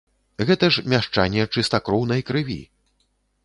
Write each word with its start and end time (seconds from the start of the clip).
Гэта 0.49 0.69
ж 0.77 0.83
мяшчане 0.93 1.47
чыстакроўнай 1.57 2.21
крыві. 2.31 2.61